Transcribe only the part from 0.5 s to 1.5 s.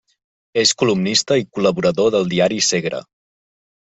És columnista i